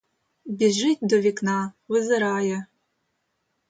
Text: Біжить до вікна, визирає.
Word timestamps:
Біжить 0.45 0.97
до 1.01 1.17
вікна, 1.17 1.73
визирає. 1.87 2.65